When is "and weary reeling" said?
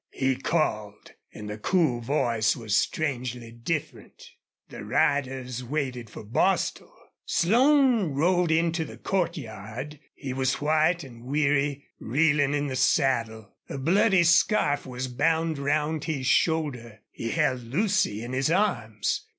11.03-12.55